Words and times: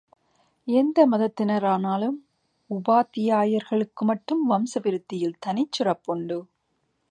எந்த 0.67 1.07
மதத்தினரானாலும், 1.07 2.17
உபாத்தியாயர்களுக்கு 2.69 4.05
மட்டும் 4.05 4.51
வம்ச 4.51 4.81
விருத்தியில் 4.83 5.39
தனிச் 5.39 5.71
சிறப்பு 5.71 6.13
உண்டு. 6.13 6.39